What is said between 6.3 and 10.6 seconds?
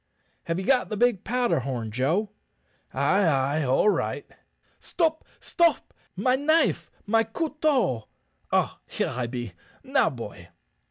knife, my couteau. Ah, here I be! Now, boy."